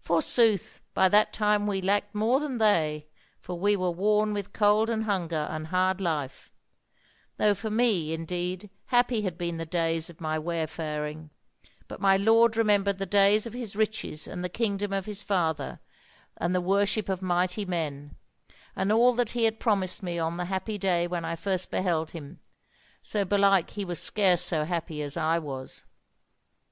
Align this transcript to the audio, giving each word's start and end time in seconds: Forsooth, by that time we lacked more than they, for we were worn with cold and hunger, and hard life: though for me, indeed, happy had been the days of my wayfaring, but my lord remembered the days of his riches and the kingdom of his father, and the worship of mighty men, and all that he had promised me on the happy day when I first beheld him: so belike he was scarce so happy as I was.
Forsooth, 0.00 0.80
by 0.94 1.08
that 1.08 1.32
time 1.32 1.66
we 1.66 1.82
lacked 1.82 2.14
more 2.14 2.38
than 2.38 2.58
they, 2.58 3.08
for 3.40 3.58
we 3.58 3.74
were 3.74 3.90
worn 3.90 4.32
with 4.32 4.52
cold 4.52 4.88
and 4.88 5.02
hunger, 5.06 5.48
and 5.50 5.66
hard 5.66 6.00
life: 6.00 6.52
though 7.36 7.52
for 7.52 7.68
me, 7.68 8.12
indeed, 8.12 8.70
happy 8.86 9.22
had 9.22 9.36
been 9.36 9.56
the 9.56 9.66
days 9.66 10.08
of 10.08 10.20
my 10.20 10.38
wayfaring, 10.38 11.30
but 11.88 12.00
my 12.00 12.16
lord 12.16 12.56
remembered 12.56 12.98
the 12.98 13.06
days 13.06 13.44
of 13.44 13.54
his 13.54 13.74
riches 13.74 14.28
and 14.28 14.44
the 14.44 14.48
kingdom 14.48 14.92
of 14.92 15.06
his 15.06 15.24
father, 15.24 15.80
and 16.36 16.54
the 16.54 16.60
worship 16.60 17.08
of 17.08 17.20
mighty 17.20 17.64
men, 17.64 18.14
and 18.76 18.92
all 18.92 19.12
that 19.12 19.30
he 19.30 19.46
had 19.46 19.58
promised 19.58 20.00
me 20.00 20.16
on 20.16 20.36
the 20.36 20.44
happy 20.44 20.78
day 20.78 21.08
when 21.08 21.24
I 21.24 21.34
first 21.34 21.72
beheld 21.72 22.12
him: 22.12 22.38
so 23.02 23.24
belike 23.24 23.70
he 23.70 23.84
was 23.84 23.98
scarce 23.98 24.42
so 24.42 24.64
happy 24.64 25.02
as 25.02 25.16
I 25.16 25.40
was. 25.40 25.82